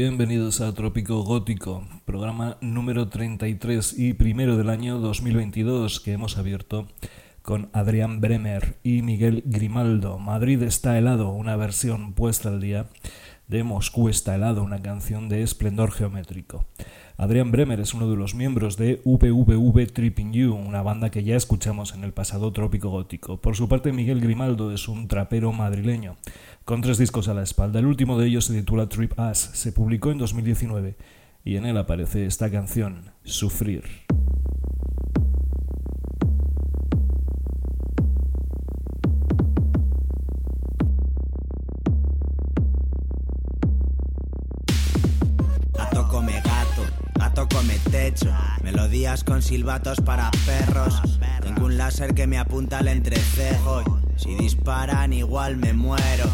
[0.00, 6.86] Bienvenidos a Trópico Gótico, programa número 33 y primero del año 2022 que hemos abierto
[7.42, 10.20] con Adrián Bremer y Miguel Grimaldo.
[10.20, 12.86] Madrid está helado, una versión puesta al día
[13.48, 16.64] de Moscú está helado, una canción de esplendor geométrico.
[17.20, 21.34] Adrián Bremer es uno de los miembros de VVV Tripping You, una banda que ya
[21.34, 23.38] escuchamos en el pasado Trópico Gótico.
[23.38, 26.16] Por su parte, Miguel Grimaldo es un trapero madrileño,
[26.64, 27.80] con tres discos a la espalda.
[27.80, 30.94] El último de ellos se titula Trip Us, se publicó en 2019
[31.44, 34.07] y en él aparece esta canción, Sufrir.
[48.62, 51.00] Melodías con silbatos para perros.
[51.42, 53.82] Tengo un láser que me apunta al entrecejo.
[54.16, 56.28] Si disparan, igual me muero.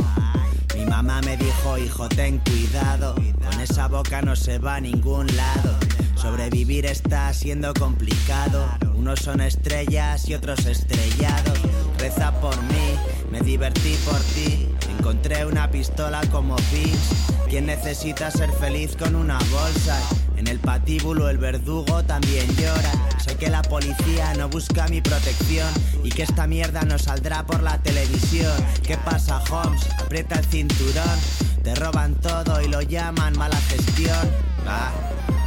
[0.77, 3.15] Mi mamá me dijo, hijo, ten cuidado.
[3.15, 5.77] Con esa boca no se va a ningún lado.
[6.17, 8.67] Sobrevivir está siendo complicado.
[8.95, 11.59] Unos son estrellas y otros estrellados.
[11.99, 12.97] Reza por mí,
[13.31, 14.69] me divertí por ti.
[14.99, 17.15] Encontré una pistola como Vince.
[17.49, 20.01] ¿Quién necesita ser feliz con una bolsa?
[20.45, 22.93] En el patíbulo el verdugo también llora.
[23.19, 27.63] Sé que la policía no busca mi protección y que esta mierda no saldrá por
[27.63, 28.53] la televisión.
[28.87, 29.89] ¿Qué pasa, Holmes?
[29.99, 31.19] Aprieta el cinturón.
[31.63, 34.31] Te roban todo y lo llaman mala gestión.
[34.67, 34.93] Ah,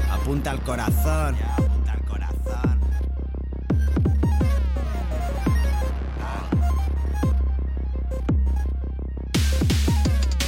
[0.09, 1.37] apunta al corazón.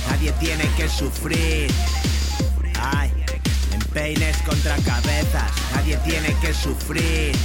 [0.10, 1.72] Nadie tiene que sufrir.
[2.82, 3.19] Ay
[3.94, 7.36] peines contra cabezas, nadie tiene que sufrir.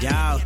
[0.00, 0.36] Ya,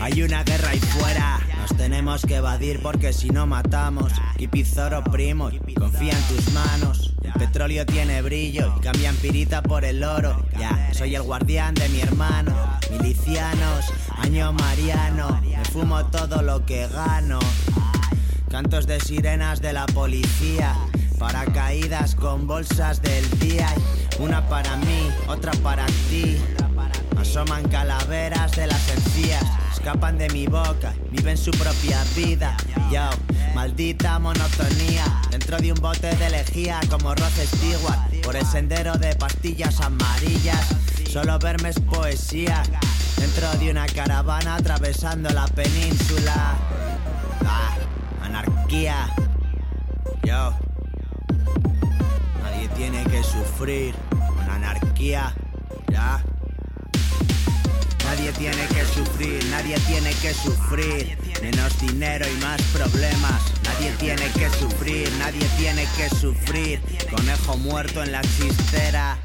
[0.00, 4.12] hay una guerra ahí fuera, nos tenemos que evadir porque si no matamos.
[4.38, 7.14] Y Pizoro primo, confía en tus manos.
[7.22, 10.44] El petróleo tiene brillo y cambian pirita por el oro.
[10.58, 12.54] Ya, soy el guardián de mi hermano.
[12.90, 17.38] Milicianos, año mariano, me fumo todo lo que gano.
[18.50, 20.74] Cantos de sirenas de la policía,
[21.20, 23.68] paracaídas con bolsas del día.
[24.18, 26.38] Una para mí, otra para ti.
[27.18, 32.56] Asoman calaveras de las encías, escapan de mi boca, viven su propia vida.
[32.90, 33.10] Yo,
[33.54, 39.14] maldita monotonía, dentro de un bote de lejía como Ross Stewart, por el sendero de
[39.14, 40.66] pastillas amarillas.
[41.10, 42.62] Solo verme es poesía,
[43.18, 46.54] dentro de una caravana atravesando la península.
[47.44, 47.76] Ah,
[48.22, 49.14] anarquía.
[50.24, 50.54] Yo
[52.76, 53.94] tiene que sufrir
[54.42, 55.34] una anarquía,
[55.90, 56.22] ¿ya?
[58.04, 61.16] Nadie tiene que sufrir, nadie tiene que sufrir.
[61.42, 63.40] Menos dinero y más problemas.
[63.64, 66.80] Nadie tiene que sufrir, nadie tiene que sufrir.
[67.14, 69.16] Conejo muerto en la chistera.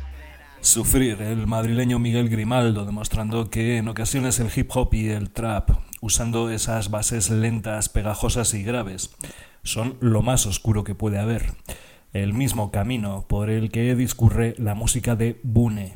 [0.61, 5.71] Sufrir, el madrileño Miguel Grimaldo, demostrando que en ocasiones el hip hop y el trap,
[6.01, 9.11] usando esas bases lentas, pegajosas y graves,
[9.63, 11.53] son lo más oscuro que puede haber
[12.15, 15.95] el mismo camino por el que discurre la música de Bune.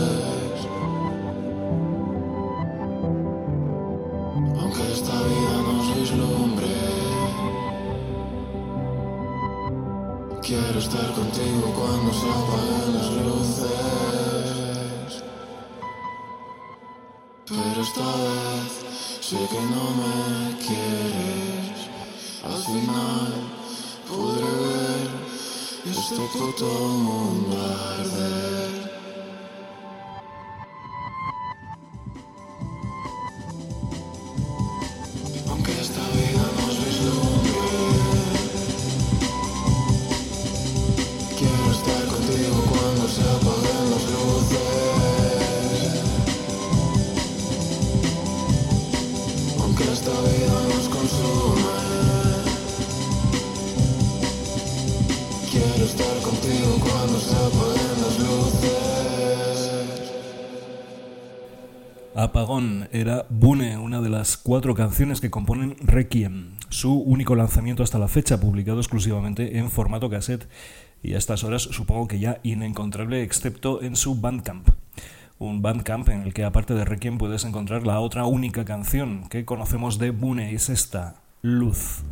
[12.11, 13.69] cuando se apaguen las luces.
[17.47, 18.71] Pero esta vez
[19.21, 21.79] sé que no me quieres.
[22.43, 23.31] Al final
[24.07, 25.09] podré ver
[25.85, 27.57] este puto mundo
[27.97, 28.60] arder.
[63.33, 68.41] Bune, una de las cuatro canciones que componen Requiem, su único lanzamiento hasta la fecha,
[68.41, 70.49] publicado exclusivamente en formato cassette
[71.01, 74.67] y a estas horas supongo que ya inencontrable excepto en su Bandcamp.
[75.39, 79.45] Un Bandcamp en el que aparte de Requiem puedes encontrar la otra única canción que
[79.45, 82.03] conocemos de Bune, es esta, Luz.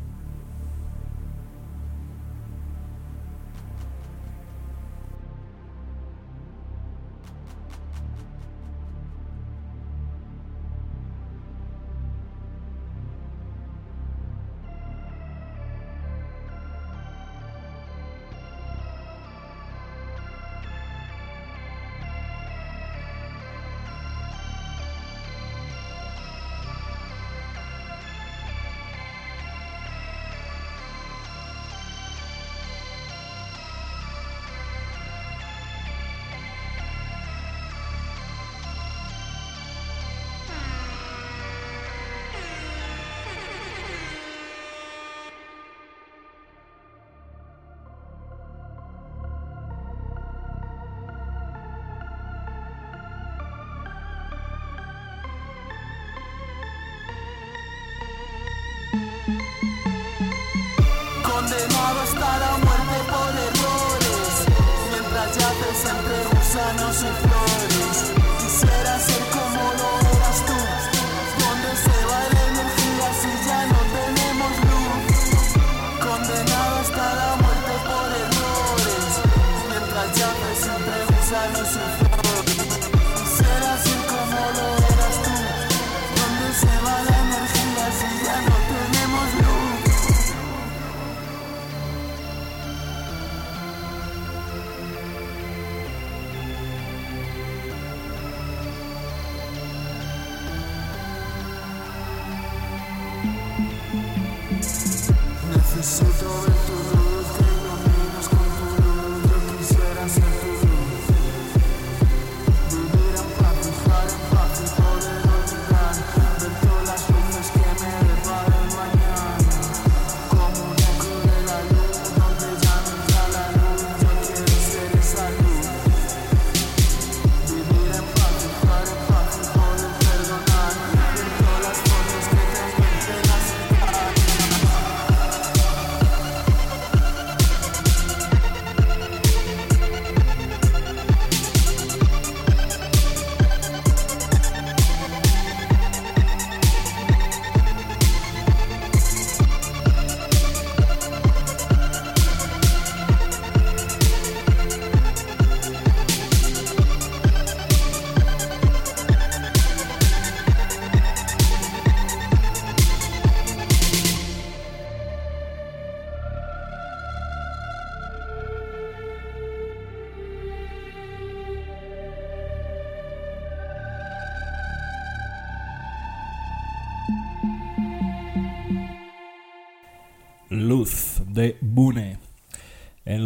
[61.89, 64.45] Condenado hasta la muerte por errores.
[64.91, 67.97] Mientras yaces entre gusanos y flores
[68.39, 69.18] Quisiera ser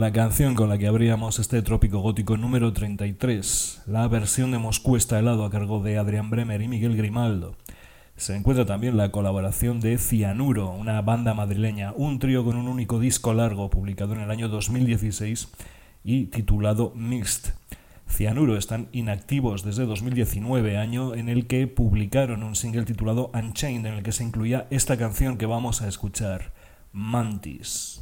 [0.04, 4.98] la canción con la que abríamos este trópico gótico número 33, la versión de Moscú
[4.98, 7.56] está helado a cargo de Adrián Bremer y Miguel Grimaldo.
[8.18, 13.00] Se encuentra también la colaboración de Cianuro, una banda madrileña, un trío con un único
[13.00, 15.48] disco largo publicado en el año 2016
[16.04, 17.54] y titulado Mixed.
[18.10, 23.94] Cianuro están inactivos desde 2019, año en el que publicaron un single titulado Unchained, en
[23.94, 26.52] el que se incluía esta canción que vamos a escuchar,
[26.92, 28.02] Mantis.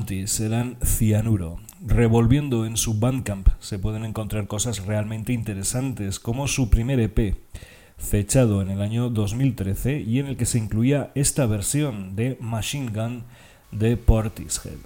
[0.00, 1.60] Mantis serán Cianuro.
[1.86, 7.36] Revolviendo en su Bandcamp se pueden encontrar cosas realmente interesantes, como su primer EP,
[7.98, 12.90] fechado en el año 2013 y en el que se incluía esta versión de Machine
[12.92, 13.24] Gun
[13.72, 14.78] de Portishead.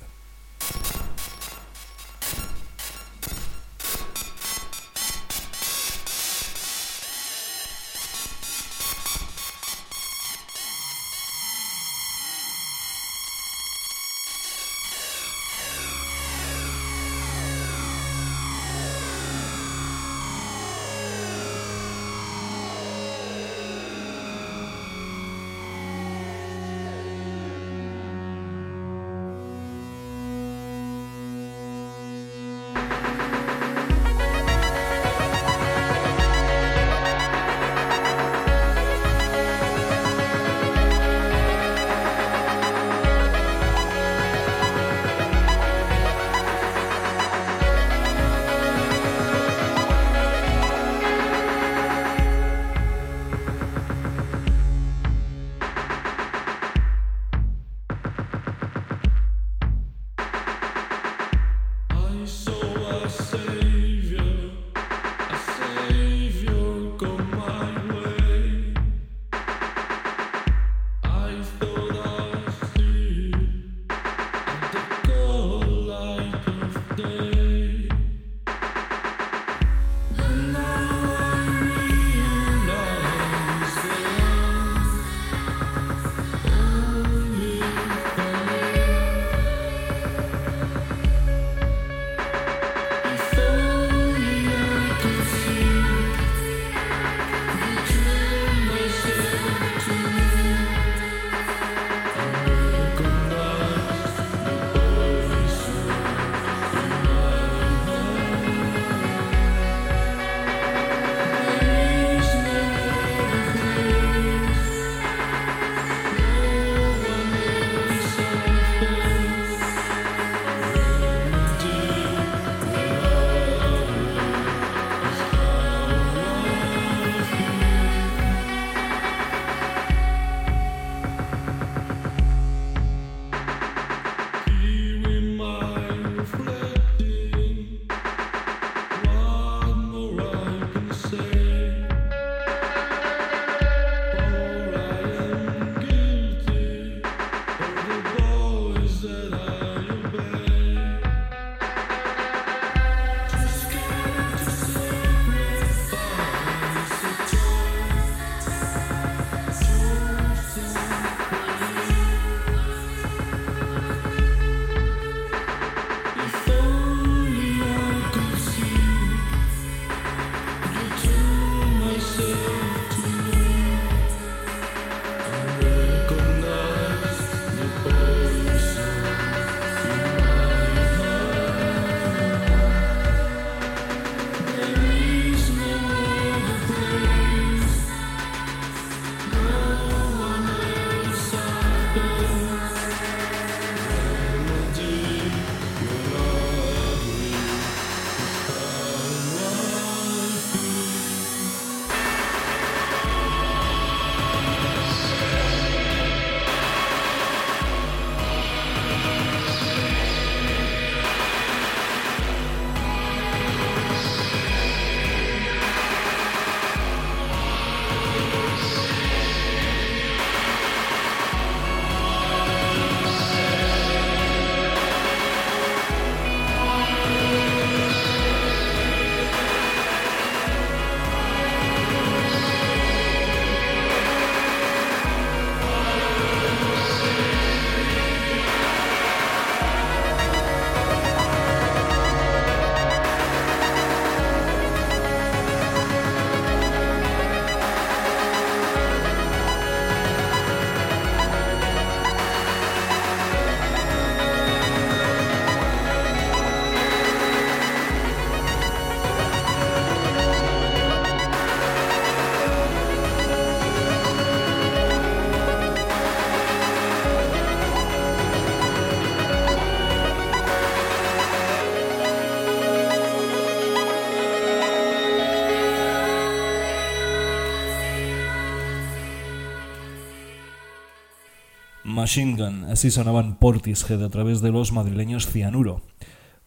[281.85, 285.83] Machine Gun, así sonaban Portishead a través de los madrileños Cianuro,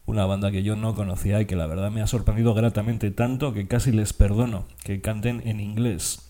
[0.04, 3.52] una banda que yo no conocía y que la verdad me ha sorprendido gratamente tanto
[3.52, 6.28] que casi les perdono que canten en inglés,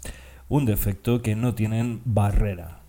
[0.50, 2.82] un defecto que no tienen barrera.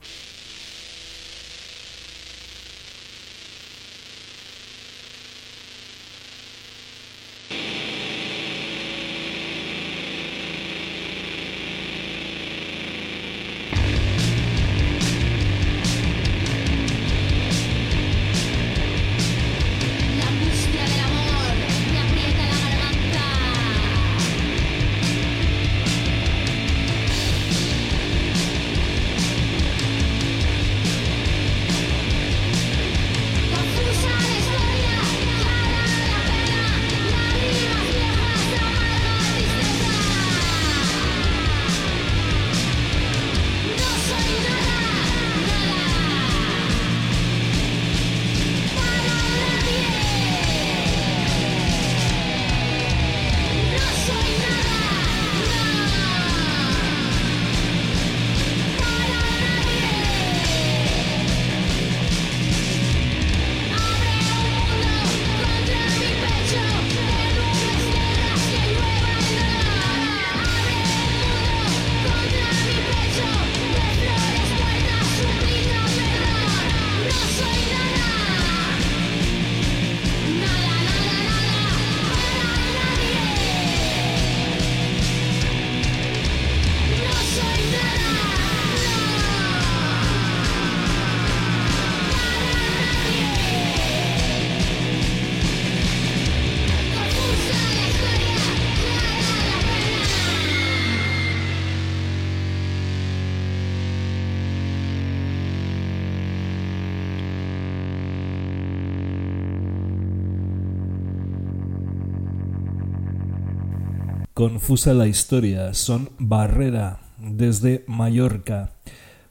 [114.39, 118.71] Confusa la historia, son Barrera, desde Mallorca,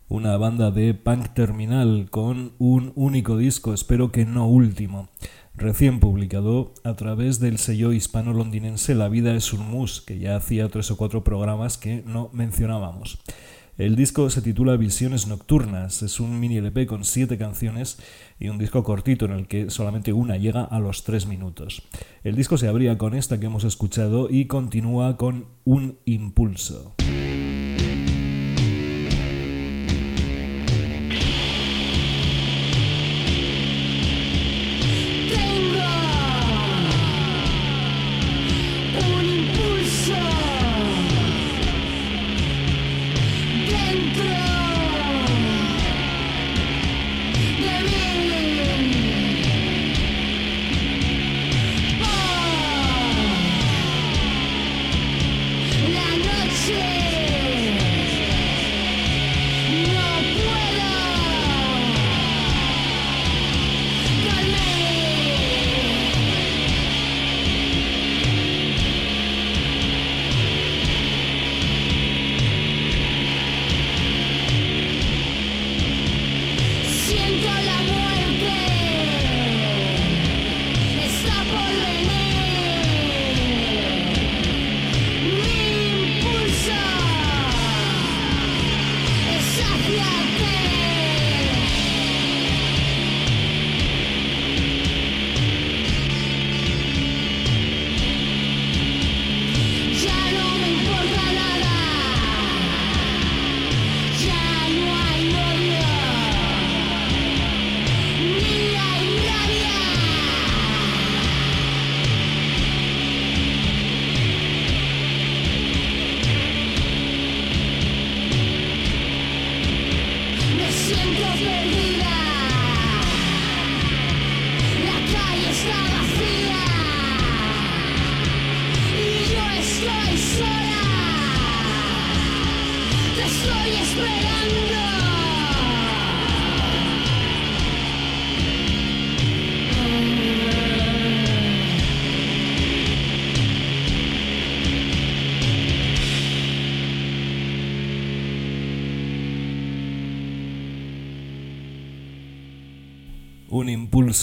[0.06, 5.08] una banda de punk terminal con un único disco, espero que no último,
[5.54, 10.68] recién publicado a través del sello hispano-londinense La vida es un mus, que ya hacía
[10.68, 13.18] tres o cuatro programas que no mencionábamos.
[13.78, 17.96] El disco se titula Visiones Nocturnas, es un mini LP con siete canciones
[18.40, 21.82] y un disco cortito en el que solamente una llega a los tres minutos.
[22.24, 26.96] El disco se abría con esta que hemos escuchado y continúa con Un Impulso.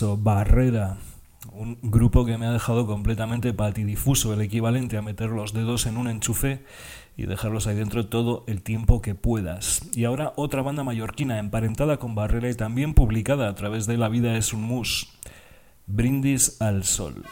[0.02, 0.98] Barrera,
[1.54, 5.96] un grupo que me ha dejado completamente patidifuso, el equivalente a meter los dedos en
[5.96, 6.64] un enchufe
[7.16, 9.82] y dejarlos ahí dentro todo el tiempo que puedas.
[9.94, 14.10] Y ahora otra banda mallorquina emparentada con Barrera y también publicada a través de La
[14.10, 15.08] vida es un mus,
[15.88, 17.24] Brindis al Sol.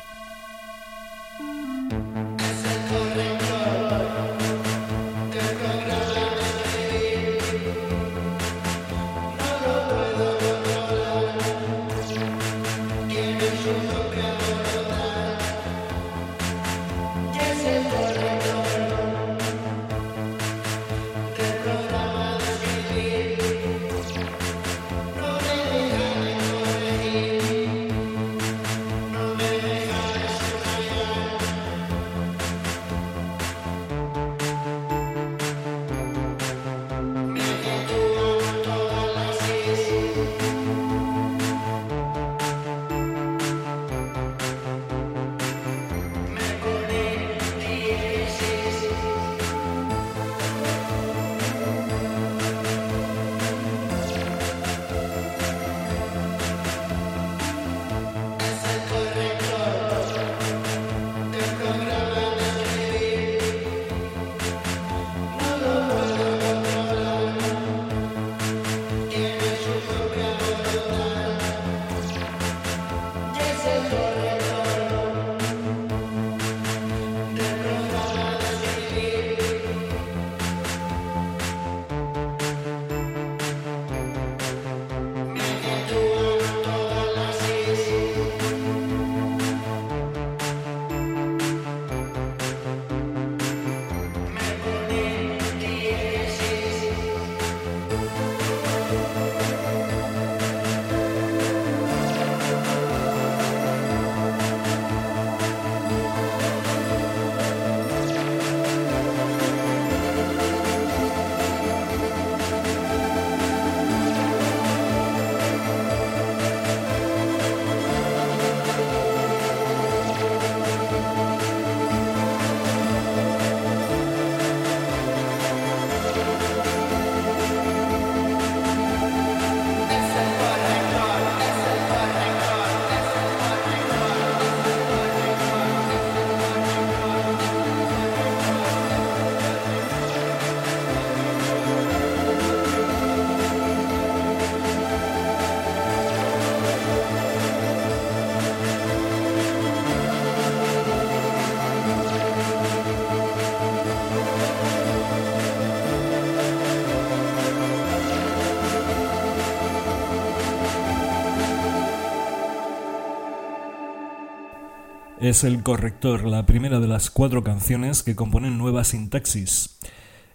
[165.23, 169.79] Es El Corrector, la primera de las cuatro canciones que componen Nueva Sintaxis,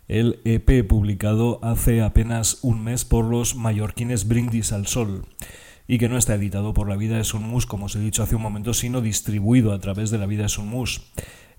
[0.09, 5.27] el EP publicado hace apenas un mes por los mallorquines Brindis al Sol
[5.87, 8.23] y que no está editado por La Vida es un Mus, como os he dicho
[8.23, 11.03] hace un momento, sino distribuido a través de La Vida es un Mus.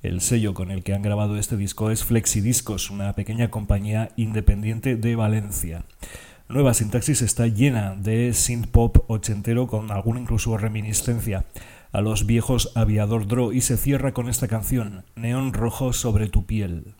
[0.02, 4.96] El sello con el que han grabado este disco es Flexidiscos, una pequeña compañía independiente
[4.96, 5.86] de Valencia.
[6.48, 11.46] Nueva Sintaxis está llena de synth pop ochentero con alguna incluso reminiscencia
[11.92, 16.46] a los viejos Aviador Dro y se cierra con esta canción, Neón Rojo sobre tu
[16.46, 16.96] piel.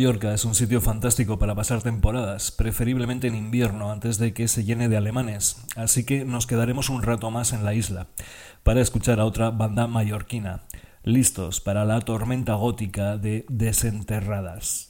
[0.00, 4.64] Mallorca es un sitio fantástico para pasar temporadas, preferiblemente en invierno antes de que se
[4.64, 8.06] llene de alemanes, así que nos quedaremos un rato más en la isla
[8.62, 10.62] para escuchar a otra banda mallorquina,
[11.02, 14.88] listos para la tormenta gótica de Desenterradas.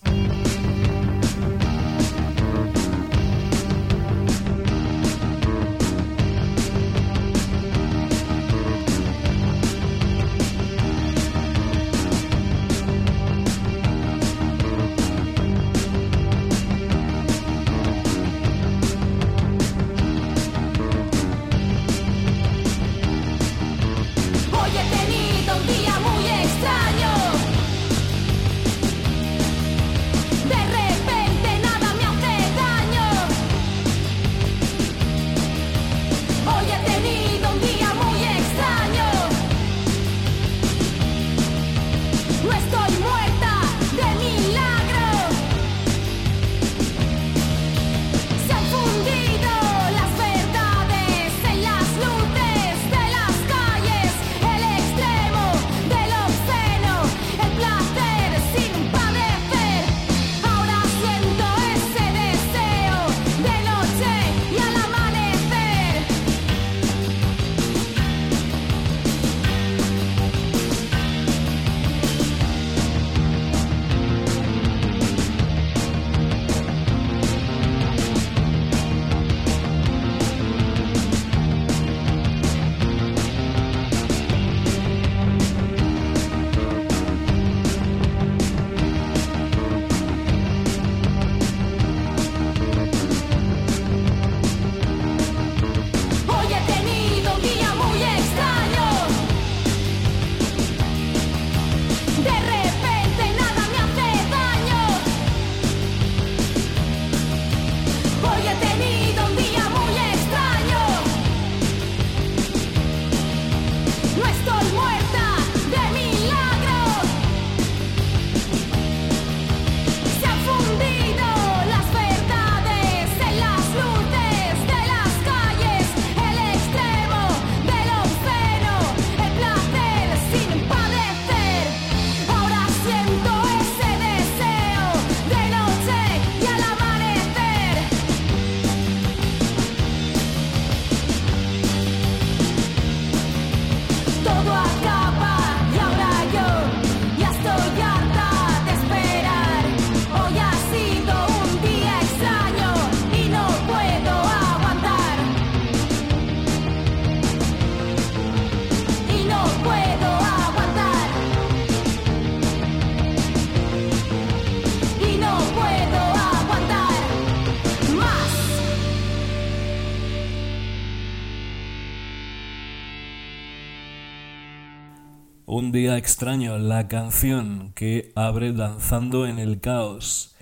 [175.88, 180.36] Extraño, la canción que abre Danzando en el Caos,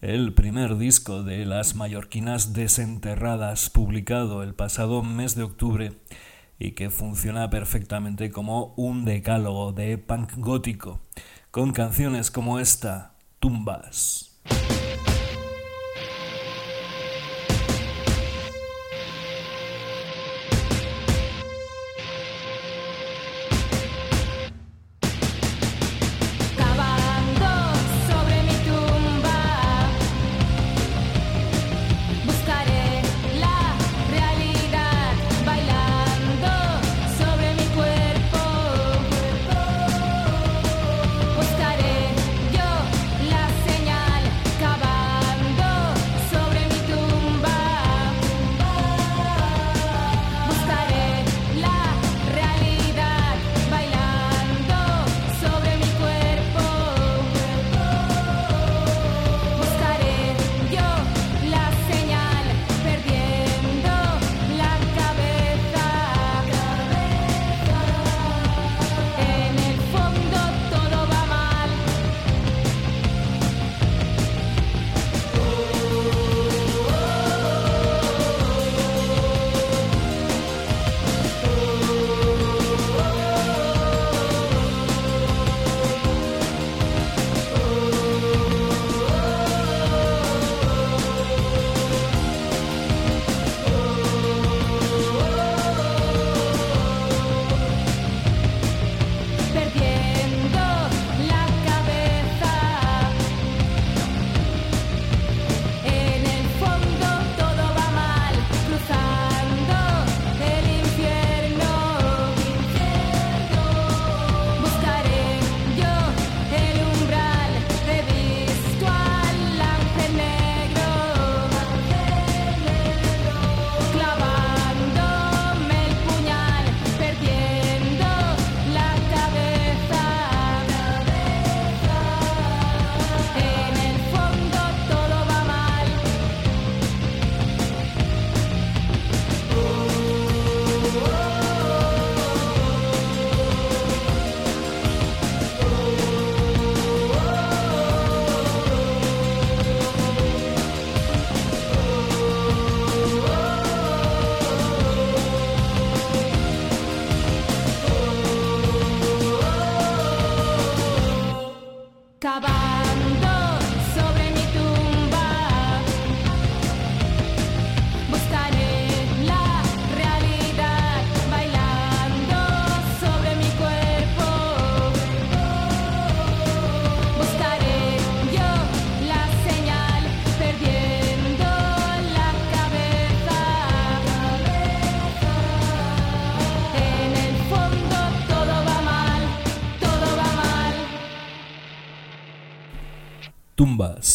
[0.00, 5.92] el primer disco de las mallorquinas desenterradas, publicado el pasado mes de octubre
[6.58, 11.00] y que funciona perfectamente como un decálogo de punk gótico,
[11.50, 14.38] con canciones como esta, Tumbas.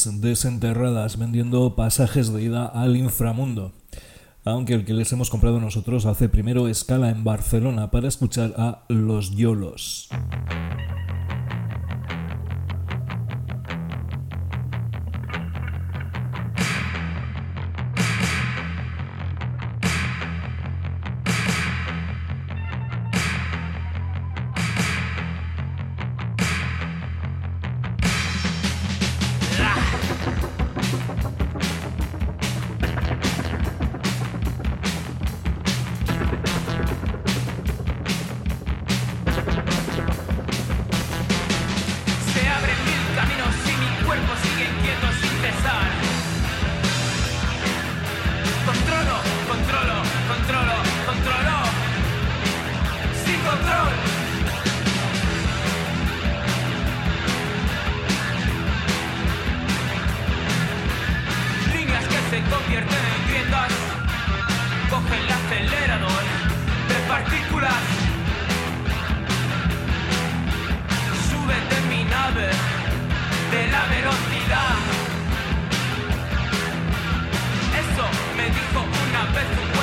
[0.06, 3.74] Desenterradas vendiendo pasajes de ida al inframundo.
[4.44, 8.84] Aunque el que les hemos comprado nosotros hace primero escala en Barcelona para escuchar a
[8.90, 10.10] Los Yolos.
[73.82, 74.76] la velocidad.
[77.82, 78.06] Eso
[78.38, 79.81] me dijo una vez un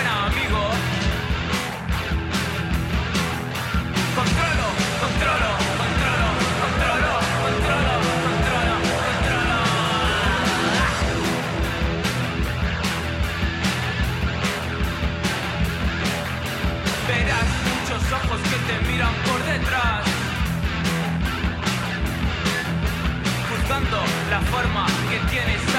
[24.50, 25.77] forma que tienes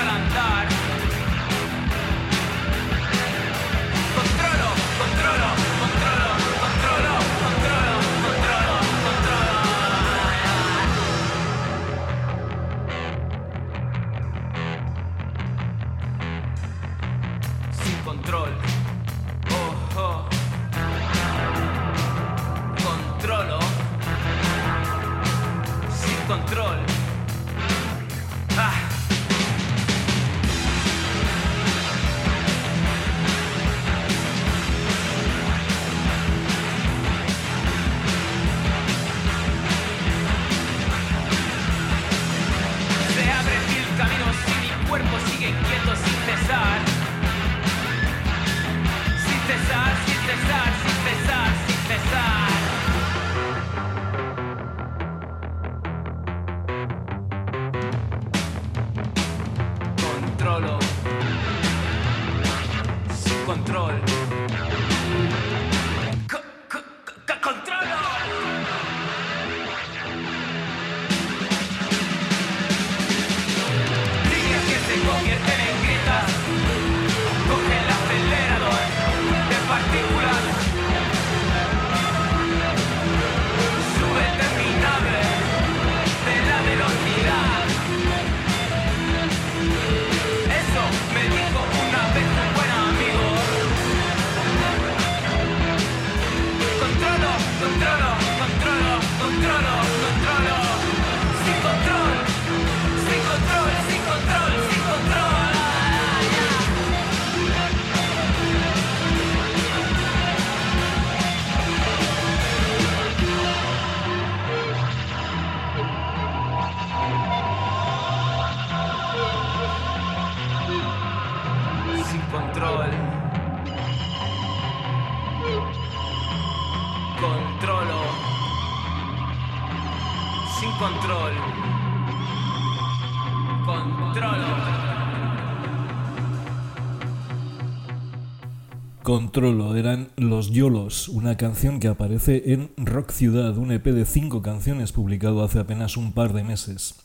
[139.20, 144.42] Controlo eran Los Yolos, una canción que aparece en Rock Ciudad, un EP de cinco
[144.42, 146.96] canciones publicado hace apenas un par de meses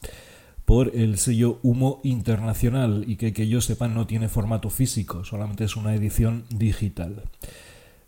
[0.65, 5.65] por el sello Humo Internacional y que que yo sepa no tiene formato físico, solamente
[5.65, 7.25] es una edición digital.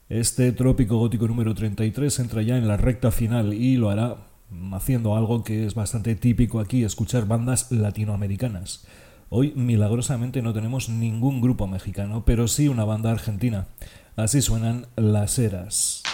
[0.08, 4.18] Este trópico gótico número 33 entra ya en la recta final y lo hará
[4.72, 8.86] haciendo algo que es bastante típico aquí, escuchar bandas latinoamericanas.
[9.28, 13.66] Hoy milagrosamente no tenemos ningún grupo mexicano, pero sí una banda argentina.
[14.14, 16.05] Así suenan las eras.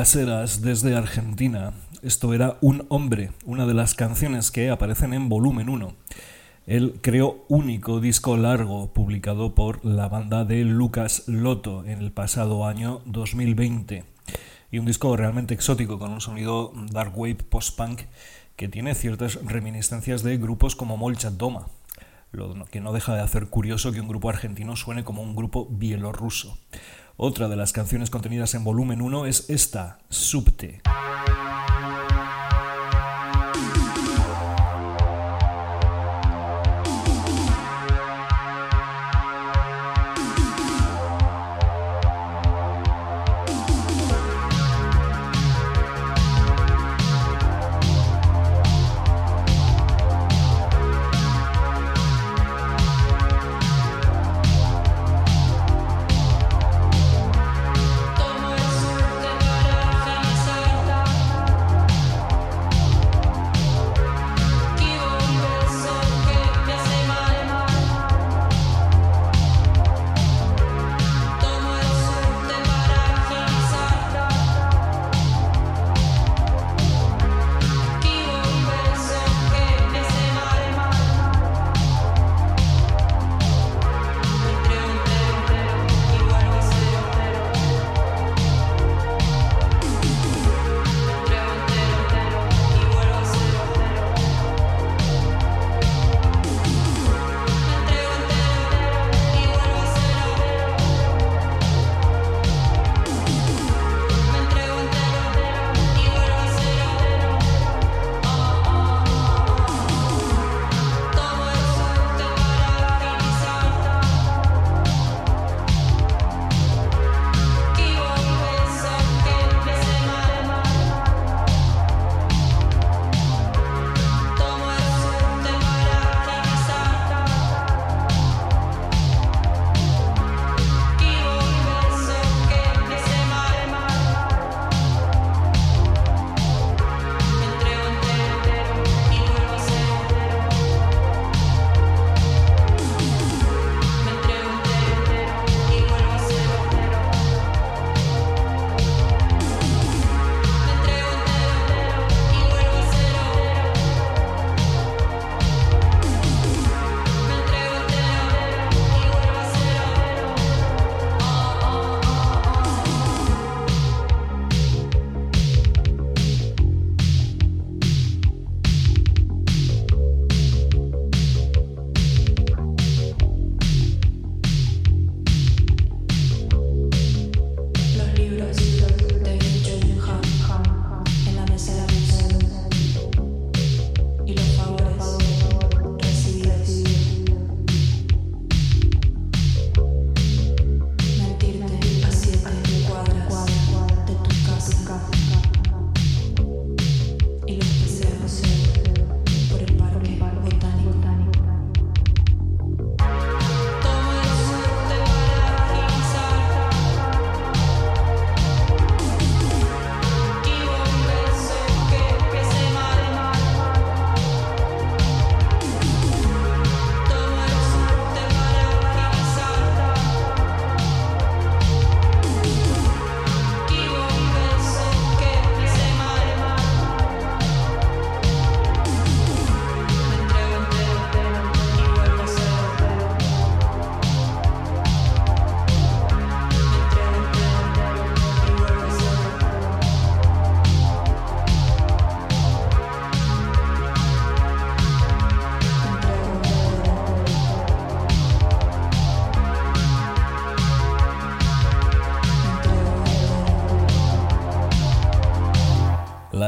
[0.00, 1.74] Las desde Argentina.
[2.00, 5.92] Esto era Un Hombre, una de las canciones que aparecen en volumen 1.
[6.66, 12.66] El creo único disco largo publicado por la banda de Lucas Loto en el pasado
[12.66, 14.04] año 2020.
[14.70, 18.00] Y un disco realmente exótico con un sonido dark wave post-punk
[18.56, 21.66] que tiene ciertas reminiscencias de grupos como Molchat Doma,
[22.32, 25.68] lo que no deja de hacer curioso que un grupo argentino suene como un grupo
[25.70, 26.56] bielorruso.
[27.22, 30.80] Otra de las canciones contenidas en volumen 1 es esta, Subte.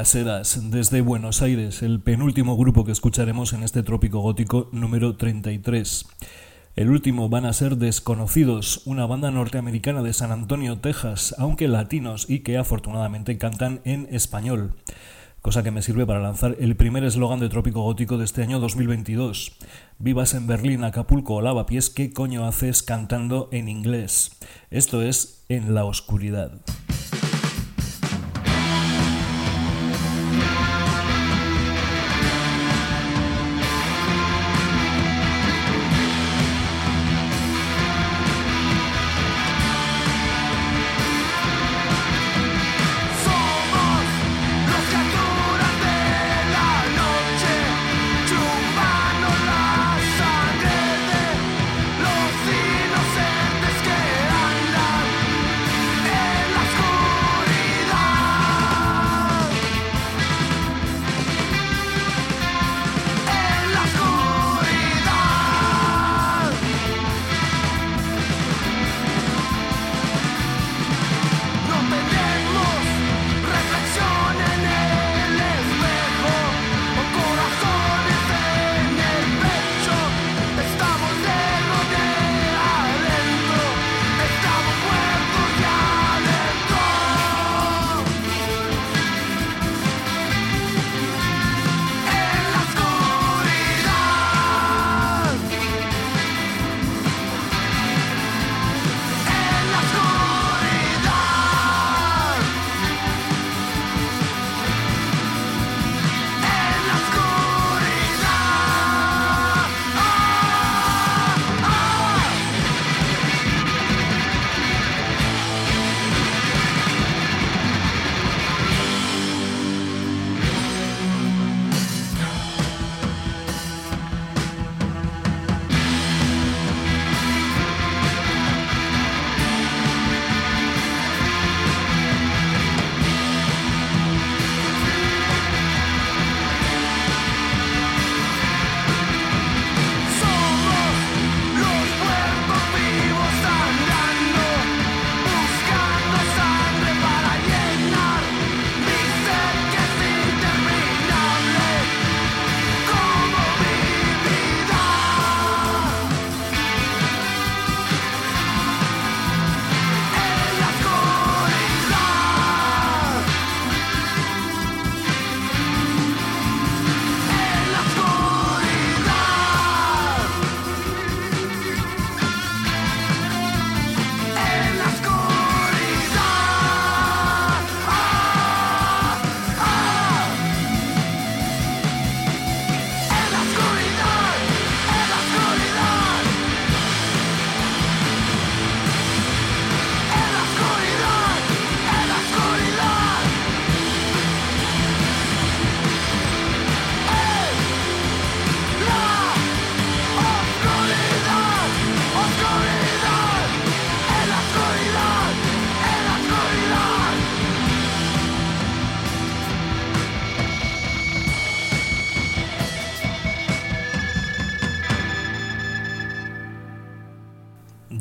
[0.03, 6.07] Eras desde Buenos Aires, el penúltimo grupo que escucharemos en este trópico gótico número 33.
[6.74, 12.28] El último van a ser Desconocidos, una banda norteamericana de San Antonio, Texas, aunque latinos
[12.28, 14.74] y que afortunadamente cantan en español.
[15.40, 18.59] Cosa que me sirve para lanzar el primer eslogan de Trópico Gótico de este año
[18.59, 19.57] 2022.
[20.00, 24.32] Vivas en Berlín, Acapulco o Lavapiés, ¿qué coño haces cantando en inglés?
[24.70, 26.61] Esto es En la Oscuridad.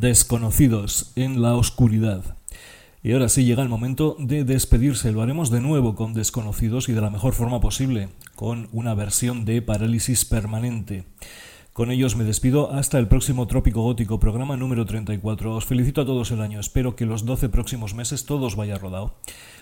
[0.01, 2.35] Desconocidos en la oscuridad.
[3.03, 5.11] Y ahora sí llega el momento de despedirse.
[5.11, 9.45] Lo haremos de nuevo con Desconocidos y de la mejor forma posible, con una versión
[9.45, 11.03] de Parálisis Permanente.
[11.71, 15.55] Con ellos me despido hasta el próximo Trópico Gótico, programa número 34.
[15.55, 16.59] Os felicito a todos el año.
[16.59, 19.19] Espero que los 12 próximos meses todos vaya rodado.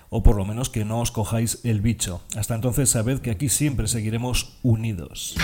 [0.10, 2.22] O por lo menos que no os cojáis el bicho.
[2.38, 5.36] Hasta entonces sabed que aquí siempre seguiremos unidos.